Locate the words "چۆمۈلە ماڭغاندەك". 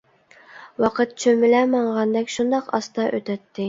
1.25-2.37